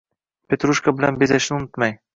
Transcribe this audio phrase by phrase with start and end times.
[0.53, 1.99] Petrushka bilan bezashni unutmang